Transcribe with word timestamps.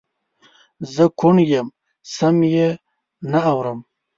زه 0.93 1.03
کوڼ 1.19 1.35
یم 1.51 1.67
سم 2.15 2.37
یې 2.53 2.67
نه 3.31 3.39
اورم 3.51 3.79